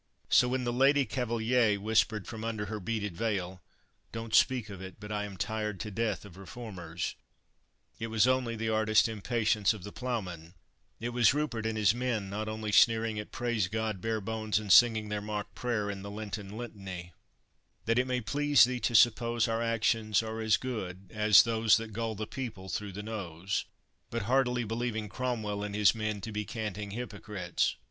So 0.29 0.47
when 0.47 0.63
the 0.63 0.73
Lady 0.73 1.05
Cavaliere 1.05 1.77
whispered 1.77 2.25
from 2.27 2.43
under 2.43 2.65
her 2.65 2.79
beaded 2.79 3.15
veil, 3.15 3.61
"Don't 4.11 4.33
speak 4.33 4.67
of 4.71 4.81
it, 4.81 4.95
but 4.99 5.11
I 5.11 5.25
am 5.25 5.37
tired 5.37 5.79
to 5.81 5.91
death 5.91 6.25
of 6.25 6.37
reformers," 6.37 7.13
it 7.99 8.07
was 8.07 8.25
only 8.25 8.55
the 8.55 8.69
artist's 8.69 9.07
impatience 9.07 9.75
of 9.75 9.83
the 9.83 9.91
ploughman; 9.91 10.55
it 10.99 11.09
was 11.09 11.35
Rupert 11.35 11.67
and 11.67 11.77
his 11.77 11.93
men 11.93 12.31
not 12.31 12.49
only 12.49 12.71
sneering 12.71 13.19
at 13.19 13.31
Praise 13.31 13.67
God 13.67 14.01
Bare 14.01 14.19
bones, 14.21 14.57
and 14.57 14.71
singing 14.73 15.09
their 15.09 15.21
mock 15.21 15.53
prayer 15.53 15.87
in 15.91 16.01
the 16.01 16.09
Lenten 16.09 16.57
litany, 16.57 17.13
"That 17.85 17.99
it 17.99 18.07
may 18.07 18.21
please 18.21 18.63
thee 18.63 18.79
to 18.79 18.95
suppose 18.95 19.47
Our 19.47 19.61
actions 19.61 20.23
are 20.23 20.41
as 20.41 20.57
good 20.57 21.11
as 21.13 21.43
those 21.43 21.77
That 21.77 21.93
gull 21.93 22.15
the 22.15 22.25
people 22.25 22.69
through 22.69 22.93
the 22.93 23.03
nose," 23.03 23.65
but 24.09 24.23
heartily 24.23 24.63
believing 24.63 25.09
Cromwell 25.09 25.61
and 25.63 25.75
his 25.75 25.93
men 25.93 26.21
to 26.21 26.31
be 26.31 26.43
canting 26.43 26.89
hypocrites. 26.89 27.75